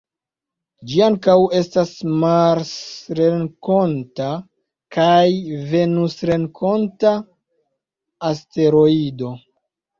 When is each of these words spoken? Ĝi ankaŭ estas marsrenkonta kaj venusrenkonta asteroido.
Ĝi 0.91 1.01
ankaŭ 1.07 1.35
estas 1.59 1.91
marsrenkonta 2.23 4.31
kaj 4.97 5.29
venusrenkonta 5.77 7.15
asteroido. 8.35 9.35